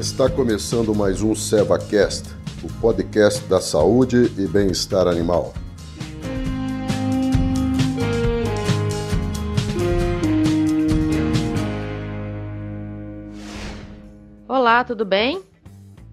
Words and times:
Está 0.00 0.30
começando 0.30 0.94
mais 0.94 1.20
um 1.20 1.34
SevaCast, 1.34 2.34
o 2.64 2.80
podcast 2.80 3.44
da 3.44 3.60
saúde 3.60 4.32
e 4.38 4.46
bem-estar 4.46 5.06
animal. 5.06 5.52
Olá, 14.48 14.82
tudo 14.84 15.04
bem? 15.04 15.42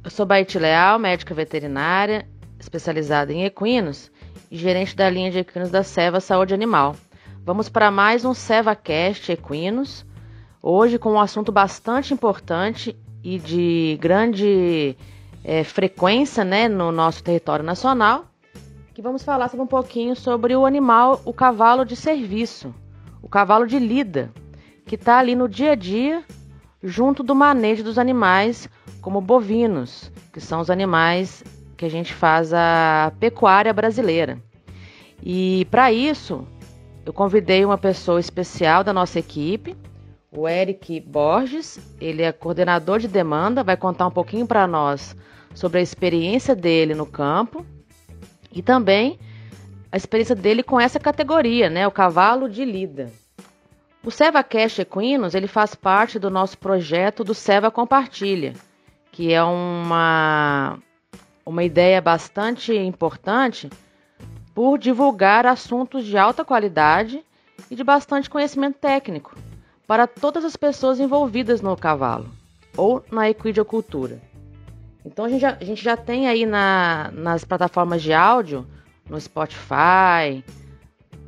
Eu 0.03 0.09
sou 0.09 0.25
Baite 0.25 0.59
Leal, 0.59 0.99
médica 0.99 1.33
veterinária, 1.33 2.27
especializada 2.59 3.31
em 3.31 3.45
equinos 3.45 4.11
e 4.51 4.57
gerente 4.57 4.97
da 4.97 5.09
linha 5.09 5.31
de 5.31 5.39
equinos 5.39 5.71
da 5.71 5.81
Seva 5.81 6.19
Saúde 6.19 6.53
Animal. 6.53 6.93
Vamos 7.45 7.69
para 7.69 7.89
mais 7.89 8.25
um 8.25 8.33
SevaCast 8.33 9.31
Equinos, 9.31 10.05
hoje 10.61 10.99
com 10.99 11.13
um 11.13 11.21
assunto 11.21 11.53
bastante 11.53 12.13
importante 12.13 12.93
e 13.27 13.37
de 13.37 13.97
grande 13.99 14.95
é, 15.43 15.61
frequência 15.61 16.45
né, 16.45 16.69
no 16.69 16.93
nosso 16.93 17.21
território 17.21 17.65
nacional, 17.65 18.23
que 18.93 19.01
vamos 19.01 19.21
falar 19.21 19.49
sobre 19.49 19.65
um 19.65 19.67
pouquinho 19.67 20.15
sobre 20.15 20.55
o 20.55 20.65
animal, 20.65 21.21
o 21.25 21.33
cavalo 21.33 21.83
de 21.83 21.93
serviço, 21.93 22.73
o 23.21 23.27
cavalo 23.27 23.67
de 23.67 23.77
lida, 23.79 24.31
que 24.85 24.95
está 24.95 25.17
ali 25.17 25.35
no 25.35 25.49
dia 25.49 25.73
a 25.73 25.75
dia, 25.75 26.23
junto 26.81 27.21
do 27.21 27.35
manejo 27.35 27.83
dos 27.83 27.99
animais, 27.99 28.69
como 29.01 29.19
bovinos, 29.19 30.09
que 30.31 30.39
são 30.39 30.61
os 30.61 30.69
animais 30.69 31.43
que 31.75 31.83
a 31.83 31.89
gente 31.89 32.13
faz 32.13 32.53
a 32.53 33.11
pecuária 33.19 33.73
brasileira. 33.73 34.41
E 35.21 35.67
para 35.69 35.91
isso, 35.91 36.47
eu 37.05 37.11
convidei 37.11 37.65
uma 37.65 37.77
pessoa 37.77 38.21
especial 38.21 38.85
da 38.85 38.93
nossa 38.93 39.19
equipe, 39.19 39.75
o 40.37 40.47
Eric 40.47 40.99
Borges. 41.01 41.79
Ele 41.99 42.21
é 42.21 42.31
coordenador 42.31 42.99
de 42.99 43.07
demanda, 43.07 43.63
vai 43.63 43.75
contar 43.75 44.05
um 44.05 44.11
pouquinho 44.11 44.45
para 44.45 44.67
nós 44.67 45.15
sobre 45.55 45.79
a 45.79 45.81
experiência 45.81 46.55
dele 46.55 46.93
no 46.93 47.05
campo 47.05 47.65
e 48.51 48.61
também 48.61 49.19
a 49.91 49.97
experiência 49.97 50.35
dele 50.35 50.61
com 50.61 50.79
essa 50.79 50.99
categoria, 50.99 51.69
né, 51.69 51.87
o 51.87 51.91
cavalo 51.91 52.47
de 52.47 52.63
lida. 52.63 53.11
O 54.03 54.11
Seva 54.11 54.43
Cash 54.43 54.79
Equinos, 54.79 55.33
ele 55.33 55.47
faz 55.47 55.73
parte 55.73 56.19
do 56.19 56.29
nosso 56.29 56.57
projeto 56.57 57.23
do 57.23 57.33
Seva 57.33 57.71
Compartilha, 57.71 58.53
que 59.11 59.33
é 59.33 59.43
uma 59.43 60.77
uma 61.45 61.63
ideia 61.63 62.01
bastante 62.01 62.75
importante 62.75 63.69
por 64.53 64.77
divulgar 64.77 65.45
assuntos 65.45 66.05
de 66.05 66.17
alta 66.17 66.43
qualidade 66.43 67.23
e 67.71 67.75
de 67.75 67.85
bastante 67.85 68.29
conhecimento 68.29 68.77
técnico 68.79 69.33
para 69.87 70.05
todas 70.05 70.43
as 70.43 70.57
pessoas 70.57 70.99
envolvidas 70.99 71.61
no 71.61 71.75
cavalo 71.77 72.29
ou 72.75 73.03
na 73.09 73.29
equidocultura. 73.29 74.21
Então 75.05 75.23
a 75.23 75.29
gente 75.29 75.39
já, 75.39 75.57
a 75.59 75.63
gente 75.63 75.81
já 75.81 75.95
tem 75.95 76.27
aí 76.27 76.45
na, 76.45 77.09
nas 77.13 77.45
plataformas 77.45 78.03
de 78.03 78.11
áudio, 78.11 78.67
no 79.09 79.19
Spotify, 79.19 80.43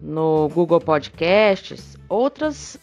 no 0.01 0.49
Google 0.49 0.81
Podcasts, 0.81 1.97
outras, 2.09 2.77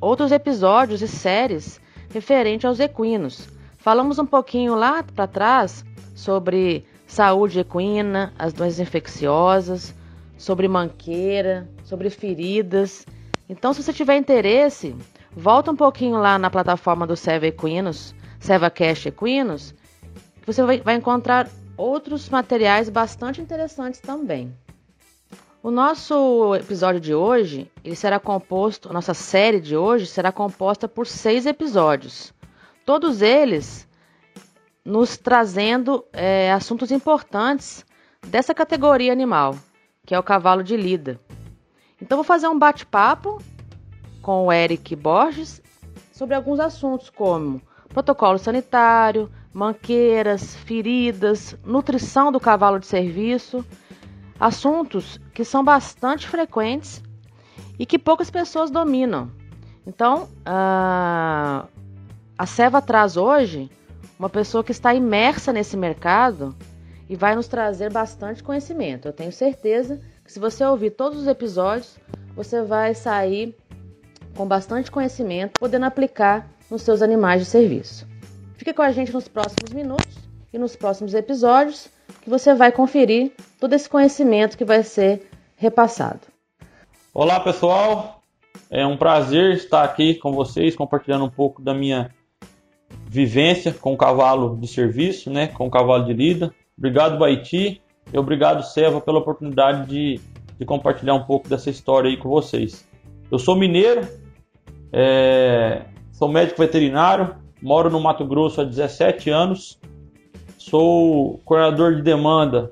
outros 0.00 0.32
episódios 0.32 1.02
e 1.02 1.08
séries 1.08 1.78
referentes 2.10 2.64
aos 2.64 2.80
equinos. 2.80 3.46
Falamos 3.76 4.18
um 4.18 4.24
pouquinho 4.24 4.74
lá 4.74 5.02
para 5.02 5.26
trás 5.26 5.84
sobre 6.14 6.86
saúde 7.06 7.60
equina, 7.60 8.32
as 8.38 8.54
doenças 8.54 8.80
infecciosas, 8.80 9.94
sobre 10.38 10.66
manqueira, 10.66 11.68
sobre 11.84 12.08
feridas 12.08 13.04
então, 13.48 13.74
se 13.74 13.82
você 13.82 13.92
tiver 13.92 14.16
interesse, 14.16 14.96
volta 15.32 15.70
um 15.70 15.76
pouquinho 15.76 16.16
lá 16.16 16.38
na 16.38 16.50
plataforma 16.50 17.06
do 17.06 17.16
Seva 17.16 17.46
Equinos, 17.46 18.14
Seva 18.40 18.70
Cash 18.70 19.06
Equinos, 19.06 19.74
que 20.40 20.46
você 20.46 20.62
vai, 20.62 20.80
vai 20.80 20.94
encontrar 20.94 21.48
outros 21.76 22.28
materiais 22.28 22.88
bastante 22.88 23.40
interessantes 23.40 24.00
também. 24.00 24.54
O 25.62 25.70
nosso 25.70 26.54
episódio 26.56 27.00
de 27.00 27.14
hoje, 27.14 27.70
ele 27.82 27.96
será 27.96 28.18
composto, 28.18 28.90
a 28.90 28.92
nossa 28.92 29.14
série 29.14 29.60
de 29.60 29.76
hoje 29.76 30.06
será 30.06 30.30
composta 30.30 30.86
por 30.86 31.06
seis 31.06 31.46
episódios. 31.46 32.34
Todos 32.84 33.22
eles 33.22 33.88
nos 34.84 35.16
trazendo 35.16 36.04
é, 36.12 36.52
assuntos 36.52 36.90
importantes 36.90 37.84
dessa 38.26 38.54
categoria 38.54 39.12
animal, 39.12 39.56
que 40.04 40.14
é 40.14 40.18
o 40.18 40.22
cavalo 40.22 40.62
de 40.62 40.76
lida. 40.76 41.18
Então 42.04 42.18
vou 42.18 42.24
fazer 42.24 42.48
um 42.48 42.58
bate-papo 42.58 43.40
com 44.20 44.44
o 44.44 44.52
Eric 44.52 44.94
Borges 44.94 45.62
sobre 46.12 46.34
alguns 46.34 46.60
assuntos 46.60 47.08
como 47.08 47.62
protocolo 47.88 48.36
sanitário, 48.36 49.32
manqueiras, 49.54 50.54
feridas, 50.54 51.56
nutrição 51.64 52.30
do 52.30 52.38
cavalo 52.38 52.78
de 52.78 52.84
serviço, 52.84 53.64
assuntos 54.38 55.18
que 55.32 55.46
são 55.46 55.64
bastante 55.64 56.28
frequentes 56.28 57.02
e 57.78 57.86
que 57.86 57.98
poucas 57.98 58.30
pessoas 58.30 58.70
dominam. 58.70 59.30
Então, 59.86 60.28
a, 60.44 61.64
a 62.36 62.44
Seva 62.44 62.82
traz 62.82 63.16
hoje 63.16 63.70
uma 64.18 64.28
pessoa 64.28 64.62
que 64.62 64.72
está 64.72 64.92
imersa 64.92 65.54
nesse 65.54 65.74
mercado 65.74 66.54
e 67.08 67.16
vai 67.16 67.34
nos 67.34 67.48
trazer 67.48 67.90
bastante 67.90 68.42
conhecimento. 68.42 69.08
Eu 69.08 69.12
tenho 69.14 69.32
certeza 69.32 69.96
que 69.96 70.13
se 70.26 70.40
você 70.40 70.64
ouvir 70.64 70.90
todos 70.90 71.20
os 71.20 71.26
episódios, 71.26 71.96
você 72.34 72.62
vai 72.62 72.94
sair 72.94 73.54
com 74.36 74.46
bastante 74.46 74.90
conhecimento, 74.90 75.60
podendo 75.60 75.84
aplicar 75.84 76.48
nos 76.70 76.82
seus 76.82 77.02
animais 77.02 77.40
de 77.40 77.46
serviço. 77.46 78.06
Fique 78.56 78.72
com 78.72 78.82
a 78.82 78.90
gente 78.90 79.12
nos 79.12 79.28
próximos 79.28 79.70
minutos 79.72 80.16
e 80.52 80.58
nos 80.58 80.74
próximos 80.74 81.14
episódios, 81.14 81.88
que 82.22 82.30
você 82.30 82.54
vai 82.54 82.72
conferir 82.72 83.32
todo 83.60 83.74
esse 83.74 83.88
conhecimento 83.88 84.56
que 84.56 84.64
vai 84.64 84.82
ser 84.82 85.28
repassado. 85.56 86.20
Olá, 87.12 87.38
pessoal. 87.40 88.22
É 88.70 88.86
um 88.86 88.96
prazer 88.96 89.54
estar 89.54 89.84
aqui 89.84 90.14
com 90.14 90.32
vocês, 90.32 90.74
compartilhando 90.74 91.24
um 91.24 91.30
pouco 91.30 91.62
da 91.62 91.74
minha 91.74 92.10
vivência 93.06 93.72
com 93.72 93.92
o 93.92 93.96
cavalo 93.96 94.56
de 94.56 94.66
serviço, 94.66 95.30
né, 95.30 95.48
com 95.48 95.66
o 95.66 95.70
cavalo 95.70 96.04
de 96.06 96.12
lida. 96.12 96.52
Obrigado, 96.76 97.18
Baiti, 97.18 97.80
e 98.14 98.18
obrigado, 98.18 98.62
Seva, 98.62 99.00
pela 99.00 99.18
oportunidade 99.18 99.88
de, 99.88 100.20
de 100.56 100.64
compartilhar 100.64 101.14
um 101.14 101.24
pouco 101.24 101.48
dessa 101.48 101.68
história 101.68 102.08
aí 102.08 102.16
com 102.16 102.28
vocês. 102.28 102.86
Eu 103.28 103.40
sou 103.40 103.56
mineiro, 103.56 104.06
é, 104.92 105.82
sou 106.12 106.28
médico 106.28 106.62
veterinário, 106.62 107.34
moro 107.60 107.90
no 107.90 107.98
Mato 107.98 108.24
Grosso 108.24 108.60
há 108.60 108.64
17 108.64 109.30
anos, 109.30 109.80
sou 110.56 111.40
coordenador 111.44 111.96
de 111.96 112.02
demanda 112.02 112.70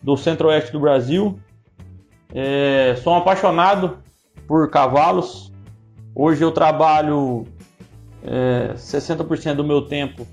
do 0.00 0.16
Centro-Oeste 0.16 0.70
do 0.70 0.78
Brasil, 0.78 1.40
é, 2.32 2.94
sou 3.02 3.14
um 3.14 3.16
apaixonado 3.16 3.98
por 4.46 4.70
cavalos. 4.70 5.52
Hoje 6.14 6.44
eu 6.44 6.52
trabalho 6.52 7.48
é, 8.22 8.74
60% 8.74 9.56
do 9.56 9.64
meu 9.64 9.82
tempo 9.82 10.24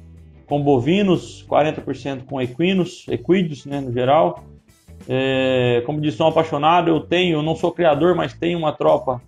com 0.46 0.62
bovinos, 0.62 1.44
40% 1.50 2.26
com 2.26 2.40
equinos, 2.40 3.08
equídeos, 3.08 3.66
né, 3.66 3.82
no 3.82 3.92
geral. 3.92 4.44
É, 5.08 5.82
como 5.86 6.02
disse, 6.02 6.18
sou 6.18 6.28
um 6.28 6.30
apaixonado. 6.30 6.90
Eu 6.90 7.00
tenho, 7.02 7.42
não 7.42 7.56
sou 7.56 7.72
criador, 7.72 8.16
mas 8.16 8.34
tenho 8.34 8.58
uma 8.58 8.72
tropa 8.72 9.22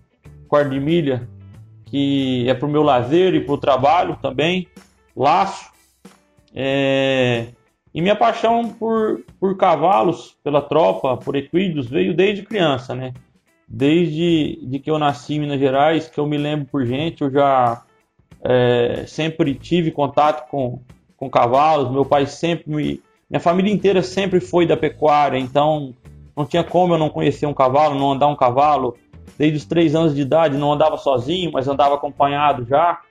quarto 0.47 0.69
de 0.69 0.79
milha 0.79 1.28
que 1.94 2.50
é 2.50 2.56
para 2.56 2.67
o 2.67 2.72
meu 2.72 2.81
lazer 2.81 3.35
e 3.35 3.39
para 3.39 3.53
o 3.53 3.57
trabalho 3.57 4.17
também. 4.19 4.67
Laço. 5.16 5.72
É, 6.56 7.50
e 7.94 8.01
minha 8.01 8.16
paixão 8.16 8.67
por, 8.67 9.23
por 9.39 9.56
cavalos, 9.56 10.35
pela 10.44 10.59
tropa, 10.59 11.16
por 11.17 11.35
equídeos, 11.35 11.88
veio 11.88 12.16
desde 12.16 12.41
criança, 12.41 12.95
né? 12.95 13.13
Desde 13.67 14.59
de 14.63 14.79
que 14.79 14.90
eu 14.90 14.97
nasci 14.97 15.35
em 15.35 15.41
Minas 15.41 15.59
Gerais, 15.59 16.07
que 16.07 16.19
eu 16.19 16.25
me 16.25 16.35
lembro 16.35 16.66
por 16.66 16.84
gente, 16.84 17.22
eu 17.22 17.31
já 17.31 17.84
é, 18.43 19.05
sempre 19.05 19.53
tive 19.53 19.91
contato 19.91 20.49
com, 20.49 20.81
com 21.16 21.29
cavalos, 21.29 21.91
meu 21.91 22.03
pai 22.03 22.25
sempre 22.25 22.73
me. 22.73 23.02
Minha 23.34 23.40
família 23.40 23.74
inteira 23.74 24.03
sempre 24.03 24.40
foi 24.40 24.68
da 24.68 24.78
pecuária, 24.78 25.40
então 25.40 25.96
não 26.38 26.46
tinha 26.46 26.64
como 26.64 26.94
eu 26.94 27.00
não 27.00 27.09
conhecer 27.09 27.47
um 27.47 27.53
cavalo, 27.53 27.97
não 27.97 28.12
andar 28.12 28.28
um 28.28 28.35
cavalo. 28.35 28.96
Desde 29.40 29.58
os 29.58 29.66
três 29.66 29.96
anos 29.96 30.14
de 30.14 30.22
idade 30.22 30.56
não 30.56 30.72
andava 30.72 30.97
sozinho, 30.97 31.50
mas 31.52 31.68
andava 31.68 31.96
acompanhado 31.96 32.64
já. 32.64 33.02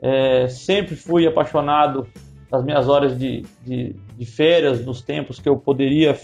É, 0.00 0.48
sempre 0.48 0.96
fui 0.96 1.26
apaixonado 1.26 2.06
nas 2.50 2.64
minhas 2.64 2.88
horas 2.88 3.18
de, 3.18 3.44
de, 3.66 3.94
de, 4.16 4.24
férias, 4.24 4.82
nos 4.82 5.02
tempos 5.02 5.38
que 5.38 5.46
eu 5.46 5.58
poderia 5.58 6.18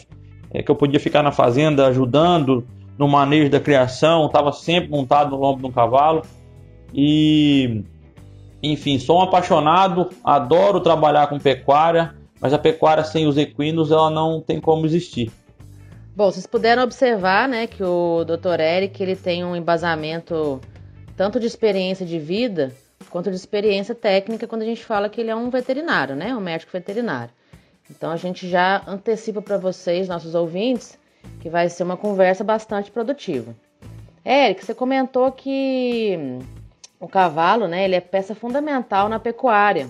é, 0.51 0.63
que 0.63 0.71
eu 0.71 0.75
podia 0.75 0.99
ficar 0.99 1.23
na 1.23 1.31
fazenda 1.31 1.87
ajudando 1.89 2.67
no 2.97 3.07
manejo 3.07 3.51
da 3.51 3.61
criação, 3.61 4.25
estava 4.25 4.51
sempre 4.53 4.89
montado 4.89 5.33
no 5.33 5.37
lombo 5.37 5.61
de 5.61 5.67
um 5.67 5.73
cavalo 5.73 6.23
e 6.95 7.85
enfim, 8.63 8.99
sou 8.99 9.19
um 9.19 9.23
apaixonado, 9.23 10.09
adoro 10.25 10.81
trabalhar 10.81 11.27
com 11.27 11.39
pecuária, 11.39 12.15
mas 12.43 12.53
a 12.53 12.59
pecuária 12.59 13.05
sem 13.05 13.27
os 13.27 13.39
equinos 13.39 13.93
ela 13.93 14.11
não 14.11 14.41
tem 14.41 14.61
como 14.61 14.85
existir. 14.85 15.31
Bom, 16.15 16.31
vocês 16.31 16.47
puderam 16.47 16.83
observar, 16.83 17.49
né, 17.49 17.69
que 17.69 17.83
o 17.83 18.25
Dr. 18.25 18.61
Eric 18.61 19.00
ele 19.00 19.17
tem 19.17 19.44
um 19.44 19.55
embasamento 19.55 20.61
tanto 21.17 21.39
de 21.39 21.47
experiência 21.47 22.05
de 22.05 22.19
vida 22.19 22.73
quanto 23.09 23.31
de 23.31 23.37
experiência 23.37 23.94
técnica 23.94 24.47
quando 24.47 24.62
a 24.62 24.67
gente 24.67 24.85
fala 24.85 25.09
que 25.09 25.21
ele 25.21 25.31
é 25.31 25.37
um 25.37 25.50
veterinário, 25.50 26.17
né? 26.17 26.35
Um 26.35 26.41
médico 26.41 26.73
veterinário. 26.73 27.33
Então 27.91 28.11
a 28.11 28.17
gente 28.17 28.49
já 28.49 28.83
antecipa 28.87 29.41
para 29.43 29.59
vocês, 29.59 30.09
nossos 30.09 30.35
ouvintes, 30.35 30.99
que 31.41 31.49
vai 31.49 31.69
ser 31.69 31.83
uma 31.83 31.97
conversa 31.97 32.43
bastante 32.43 32.91
produtiva. 32.91 33.55
Eric, 34.25 34.65
você 34.65 34.75
comentou 34.75 35.31
que 35.33 36.19
o 36.99 37.09
cavalo, 37.09 37.69
né, 37.69 37.85
ele 37.85 37.97
é 37.97 38.00
peça 38.00 38.35
fundamental 38.35 39.09
na 39.09 39.19
pecuária. 39.19 39.89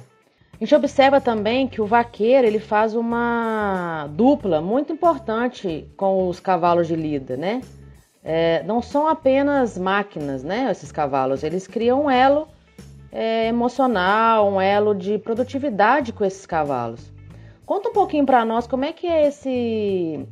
Gente 0.62 0.76
observa 0.76 1.20
também 1.20 1.66
que 1.66 1.80
o 1.80 1.86
vaqueiro 1.86 2.46
ele 2.46 2.60
faz 2.60 2.94
uma 2.94 4.06
dupla 4.12 4.60
muito 4.60 4.92
importante 4.92 5.90
com 5.96 6.28
os 6.28 6.38
cavalos 6.38 6.86
de 6.86 6.94
lida, 6.94 7.36
né? 7.36 7.62
É, 8.22 8.62
não 8.62 8.80
são 8.80 9.08
apenas 9.08 9.76
máquinas, 9.76 10.44
né? 10.44 10.70
Esses 10.70 10.92
cavalos, 10.92 11.42
eles 11.42 11.66
criam 11.66 12.04
um 12.04 12.08
elo 12.08 12.46
é, 13.10 13.48
emocional, 13.48 14.48
um 14.48 14.60
elo 14.60 14.94
de 14.94 15.18
produtividade 15.18 16.12
com 16.12 16.24
esses 16.24 16.46
cavalos. 16.46 17.12
Conta 17.66 17.88
um 17.88 17.92
pouquinho 17.92 18.24
para 18.24 18.44
nós 18.44 18.64
como 18.64 18.84
é 18.84 18.92
que 18.92 19.08
é 19.08 19.26
esse 19.26 20.24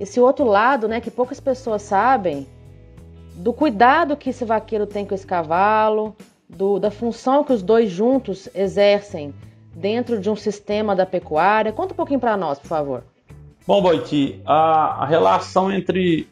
esse 0.00 0.18
outro 0.18 0.46
lado, 0.46 0.88
né, 0.88 0.98
que 0.98 1.10
poucas 1.10 1.40
pessoas 1.40 1.82
sabem, 1.82 2.46
do 3.34 3.52
cuidado 3.52 4.16
que 4.16 4.30
esse 4.30 4.46
vaqueiro 4.46 4.86
tem 4.86 5.04
com 5.04 5.14
esse 5.14 5.26
cavalo, 5.26 6.16
do, 6.48 6.78
da 6.78 6.90
função 6.90 7.44
que 7.44 7.52
os 7.52 7.62
dois 7.62 7.90
juntos 7.90 8.48
exercem 8.54 9.34
dentro 9.74 10.20
de 10.20 10.30
um 10.30 10.36
sistema 10.36 10.94
da 10.94 11.04
pecuária. 11.04 11.72
Conta 11.72 11.92
um 11.92 11.96
pouquinho 11.96 12.20
para 12.20 12.36
nós, 12.36 12.58
por 12.58 12.68
favor. 12.68 13.04
Bom, 13.66 13.80
Boiti, 13.80 14.40
a, 14.44 15.02
a, 15.02 15.06
relação 15.06 15.72
entre 15.72 16.28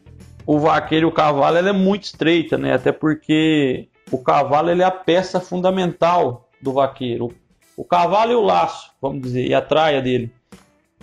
o 0.46 0.58
vaqueiro 0.58 1.06
e 1.06 1.08
o 1.08 1.12
cavalo 1.12 1.56
é 1.56 1.72
muito 1.72 2.04
estreita, 2.04 2.58
né? 2.58 2.74
Até 2.74 2.92
porque 2.92 3.88
o 4.10 4.18
cavalo 4.18 4.70
ele 4.70 4.82
é 4.82 4.84
a 4.84 4.90
peça 4.90 5.40
fundamental 5.40 6.48
do 6.60 6.72
vaqueiro. 6.72 7.32
O 7.76 7.84
cavalo 7.84 8.32
e 8.32 8.34
o 8.34 8.42
laço, 8.42 8.90
vamos 9.00 9.22
dizer, 9.22 9.46
e 9.46 9.54
a 9.54 9.62
traia 9.62 10.02
dele. 10.02 10.30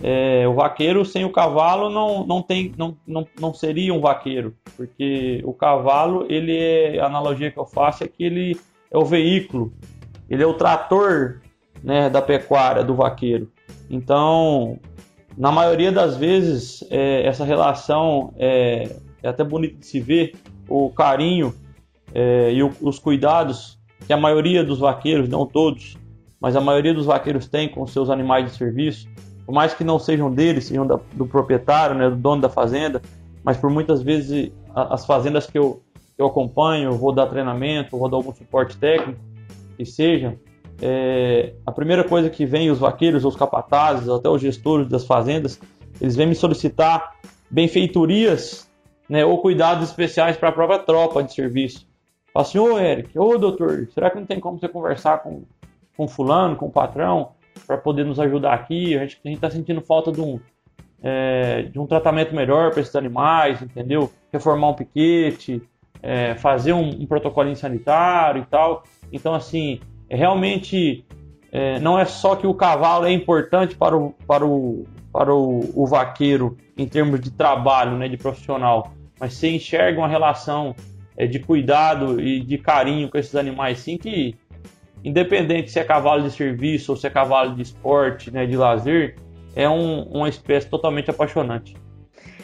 É, 0.02 0.46
o 0.48 0.54
vaqueiro 0.54 1.04
sem 1.04 1.24
o 1.24 1.32
cavalo 1.32 1.90
não, 1.90 2.26
não, 2.26 2.40
tem, 2.40 2.72
não, 2.78 2.96
não, 3.06 3.26
não 3.38 3.52
seria 3.52 3.92
um 3.92 4.00
vaqueiro, 4.00 4.56
porque 4.76 5.42
o 5.44 5.52
cavalo, 5.52 6.26
ele 6.30 6.56
é, 6.56 7.00
a 7.00 7.06
analogia 7.06 7.50
que 7.50 7.58
eu 7.58 7.66
faço 7.66 8.04
é 8.04 8.08
que 8.08 8.24
ele 8.24 8.58
é 8.90 8.96
o 8.96 9.04
veículo, 9.04 9.74
ele 10.28 10.42
é 10.42 10.46
o 10.46 10.54
trator 10.54 11.40
né, 11.82 12.10
da 12.10 12.20
pecuária 12.20 12.84
do 12.84 12.94
vaqueiro. 12.94 13.50
Então, 13.88 14.78
na 15.36 15.50
maioria 15.50 15.90
das 15.90 16.16
vezes, 16.16 16.84
é, 16.90 17.26
essa 17.26 17.44
relação 17.44 18.32
é, 18.38 18.90
é, 19.22 19.28
até 19.28 19.42
bonito 19.44 19.78
de 19.78 19.86
se 19.86 20.00
ver, 20.00 20.34
o 20.68 20.90
carinho 20.90 21.54
é, 22.14 22.52
e 22.52 22.62
o, 22.62 22.72
os 22.80 22.98
cuidados 22.98 23.78
que 24.06 24.12
a 24.12 24.16
maioria 24.16 24.64
dos 24.64 24.78
vaqueiros, 24.78 25.28
não 25.28 25.46
todos, 25.46 25.96
mas 26.40 26.56
a 26.56 26.60
maioria 26.60 26.94
dos 26.94 27.06
vaqueiros 27.06 27.46
tem 27.46 27.68
com 27.68 27.86
seus 27.86 28.08
animais 28.08 28.46
de 28.46 28.56
serviço 28.56 29.08
por 29.50 29.54
mais 29.54 29.74
que 29.74 29.82
não 29.82 29.98
sejam 29.98 30.32
deles, 30.32 30.66
sejam 30.66 30.86
da, 30.86 31.00
do 31.14 31.26
proprietário, 31.26 31.96
né, 31.96 32.08
do 32.08 32.14
dono 32.14 32.40
da 32.40 32.48
fazenda, 32.48 33.02
mas 33.42 33.56
por 33.56 33.68
muitas 33.68 34.00
vezes 34.00 34.52
as 34.72 35.04
fazendas 35.04 35.44
que 35.44 35.58
eu, 35.58 35.82
eu 36.16 36.26
acompanho, 36.26 36.92
vou 36.92 37.12
dar 37.12 37.26
treinamento, 37.26 37.98
vou 37.98 38.08
dar 38.08 38.16
algum 38.16 38.32
suporte 38.32 38.76
técnico, 38.76 39.18
que 39.76 39.84
seja, 39.84 40.38
é, 40.82 41.54
a 41.66 41.72
primeira 41.72 42.04
coisa 42.04 42.30
que 42.30 42.44
vem 42.46 42.70
os 42.70 42.78
vaqueiros, 42.78 43.24
os 43.24 43.36
capatazes, 43.36 44.08
até 44.08 44.28
os 44.28 44.40
gestores 44.40 44.88
das 44.88 45.04
fazendas, 45.06 45.60
eles 46.00 46.16
vêm 46.16 46.26
me 46.26 46.34
solicitar 46.34 47.16
benfeitorias 47.50 48.70
né, 49.08 49.24
ou 49.24 49.38
cuidados 49.38 49.88
especiais 49.88 50.36
para 50.36 50.50
a 50.50 50.52
própria 50.52 50.78
tropa 50.78 51.22
de 51.22 51.34
serviço. 51.34 51.86
Fala 52.32 52.46
assim, 52.46 52.58
ô 52.58 52.78
Eric, 52.78 53.18
ô 53.18 53.36
doutor, 53.36 53.88
será 53.92 54.08
que 54.10 54.18
não 54.18 54.26
tem 54.26 54.38
como 54.38 54.58
você 54.58 54.68
conversar 54.68 55.18
com, 55.18 55.42
com 55.96 56.06
fulano, 56.06 56.56
com 56.56 56.66
o 56.66 56.70
patrão? 56.70 57.32
para 57.66 57.78
poder 57.78 58.04
nos 58.04 58.18
ajudar 58.18 58.54
aqui. 58.54 58.96
A 58.96 59.06
gente 59.06 59.20
está 59.24 59.50
sentindo 59.50 59.80
falta 59.80 60.10
de 60.10 60.20
um, 60.20 60.40
é, 61.02 61.62
de 61.62 61.78
um 61.78 61.86
tratamento 61.86 62.34
melhor 62.34 62.70
para 62.72 62.80
esses 62.80 62.96
animais, 62.96 63.62
entendeu? 63.62 64.10
Reformar 64.32 64.70
um 64.70 64.74
piquete, 64.74 65.62
é, 66.02 66.34
fazer 66.34 66.72
um, 66.72 66.88
um 66.88 67.06
protocolo 67.06 67.54
sanitário 67.54 68.42
e 68.42 68.46
tal. 68.46 68.82
Então, 69.12 69.34
assim, 69.34 69.80
realmente 70.16 71.04
é, 71.52 71.78
não 71.80 71.98
é 71.98 72.04
só 72.04 72.36
que 72.36 72.46
o 72.46 72.54
cavalo 72.54 73.06
é 73.06 73.12
importante 73.12 73.74
para 73.74 73.96
o, 73.96 74.12
para 74.26 74.46
o, 74.46 74.84
para 75.12 75.34
o, 75.34 75.70
o 75.74 75.86
vaqueiro 75.86 76.56
em 76.76 76.86
termos 76.86 77.20
de 77.20 77.30
trabalho, 77.30 77.96
né, 77.96 78.08
de 78.08 78.16
profissional, 78.16 78.92
mas 79.18 79.34
você 79.34 79.50
enxerga 79.50 79.98
uma 79.98 80.08
relação 80.08 80.74
é, 81.16 81.26
de 81.26 81.38
cuidado 81.38 82.20
e 82.20 82.40
de 82.40 82.56
carinho 82.56 83.08
com 83.08 83.18
esses 83.18 83.34
animais, 83.34 83.80
sim, 83.80 83.98
que 83.98 84.34
independente 85.04 85.70
se 85.70 85.78
é 85.78 85.84
cavalo 85.84 86.22
de 86.22 86.30
serviço 86.30 86.92
ou 86.92 86.96
se 86.96 87.06
é 87.06 87.10
cavalo 87.10 87.54
de 87.54 87.62
esporte, 87.62 88.30
né, 88.30 88.46
de 88.46 88.56
lazer, 88.56 89.16
é 89.54 89.68
um, 89.68 90.02
uma 90.04 90.28
espécie 90.28 90.68
totalmente 90.68 91.10
apaixonante. 91.10 91.76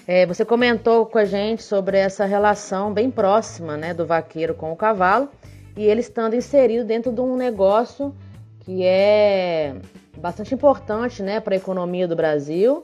É, 0.09 0.25
você 0.25 0.45
comentou 0.45 1.07
com 1.07 1.19
a 1.19 1.25
gente 1.25 1.63
sobre 1.63 1.99
essa 1.99 2.25
relação 2.25 2.93
bem 2.93 3.11
próxima 3.11 3.77
né, 3.77 3.93
do 3.93 4.07
vaqueiro 4.07 4.55
com 4.55 4.73
o 4.73 4.77
cavalo 4.77 5.29
e 5.77 5.85
ele 5.85 6.01
estando 6.01 6.35
inserido 6.35 6.85
dentro 6.85 7.13
de 7.13 7.21
um 7.21 7.37
negócio 7.37 8.15
que 8.61 8.83
é 8.85 9.77
bastante 10.17 10.55
importante 10.55 11.23
né, 11.23 11.39
para 11.39 11.55
a 11.55 11.59
economia 11.59 12.09
do 12.09 12.17
Brasil 12.17 12.83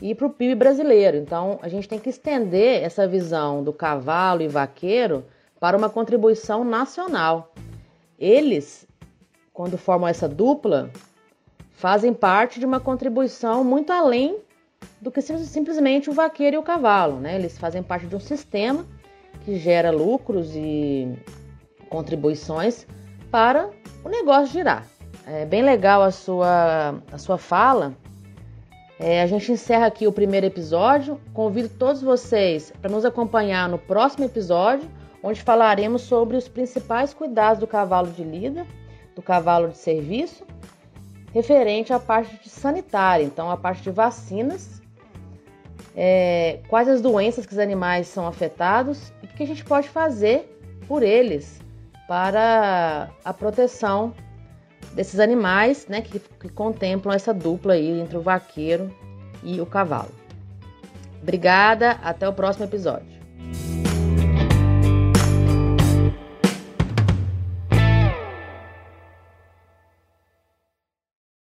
e 0.00 0.14
para 0.14 0.26
o 0.26 0.30
PIB 0.30 0.54
brasileiro. 0.54 1.16
Então 1.16 1.58
a 1.62 1.68
gente 1.68 1.88
tem 1.88 1.98
que 1.98 2.08
estender 2.08 2.82
essa 2.82 3.06
visão 3.06 3.62
do 3.62 3.72
cavalo 3.72 4.42
e 4.42 4.48
vaqueiro 4.48 5.24
para 5.60 5.76
uma 5.76 5.88
contribuição 5.88 6.64
nacional. 6.64 7.52
Eles 8.18 8.86
quando 9.54 9.78
formam 9.78 10.08
essa 10.08 10.28
dupla, 10.28 10.90
fazem 11.70 12.12
parte 12.12 12.58
de 12.58 12.66
uma 12.66 12.80
contribuição 12.80 13.62
muito 13.62 13.92
além 13.92 14.36
do 15.00 15.12
que 15.12 15.22
simplesmente 15.22 16.10
o 16.10 16.12
vaqueiro 16.12 16.56
e 16.56 16.58
o 16.58 16.62
cavalo, 16.62 17.20
né? 17.20 17.36
Eles 17.36 17.56
fazem 17.56 17.80
parte 17.80 18.06
de 18.06 18.16
um 18.16 18.20
sistema 18.20 18.84
que 19.44 19.56
gera 19.56 19.92
lucros 19.92 20.50
e 20.56 21.16
contribuições 21.94 22.88
para 23.30 23.70
o 24.04 24.08
negócio 24.08 24.52
girar. 24.52 24.84
É 25.24 25.46
bem 25.46 25.62
legal 25.62 26.02
a 26.02 26.10
sua, 26.10 27.00
a 27.12 27.18
sua 27.18 27.38
fala. 27.38 27.94
É, 28.98 29.22
a 29.22 29.26
gente 29.28 29.52
encerra 29.52 29.86
aqui 29.86 30.04
o 30.08 30.12
primeiro 30.12 30.44
episódio. 30.44 31.20
Convido 31.32 31.68
todos 31.68 32.02
vocês 32.02 32.72
para 32.82 32.90
nos 32.90 33.04
acompanhar 33.04 33.68
no 33.68 33.78
próximo 33.78 34.24
episódio, 34.24 34.90
onde 35.22 35.40
falaremos 35.40 36.02
sobre 36.02 36.36
os 36.36 36.48
principais 36.48 37.14
cuidados 37.14 37.60
do 37.60 37.66
cavalo 37.66 38.10
de 38.10 38.24
lida 38.24 38.66
do 39.14 39.22
cavalo 39.22 39.68
de 39.68 39.78
serviço, 39.78 40.44
referente 41.32 41.92
à 41.92 42.00
parte 42.00 42.48
sanitária, 42.48 43.22
então 43.22 43.48
a 43.48 43.56
parte 43.56 43.80
de 43.80 43.92
vacinas, 43.92 44.82
é, 45.94 46.58
quais 46.66 46.88
as 46.88 47.00
doenças 47.00 47.46
que 47.46 47.52
os 47.52 47.60
animais 47.60 48.08
são 48.08 48.26
afetados 48.26 49.12
e 49.22 49.26
o 49.26 49.28
que 49.28 49.44
a 49.44 49.46
gente 49.46 49.64
pode 49.64 49.88
fazer 49.88 50.58
por 50.88 51.04
eles 51.04 51.63
para 52.06 53.10
a 53.24 53.32
proteção 53.32 54.14
desses 54.94 55.18
animais 55.18 55.86
né, 55.88 56.00
que, 56.00 56.18
que 56.18 56.48
contemplam 56.48 57.14
essa 57.14 57.32
dupla 57.32 57.74
aí 57.74 58.00
entre 58.00 58.16
o 58.16 58.22
vaqueiro 58.22 58.94
e 59.42 59.60
o 59.60 59.66
cavalo. 59.66 60.12
Obrigada, 61.22 61.92
até 62.02 62.28
o 62.28 62.32
próximo 62.32 62.66
episódio. 62.66 63.13